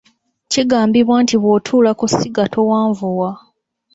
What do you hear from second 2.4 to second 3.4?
towanvuwa.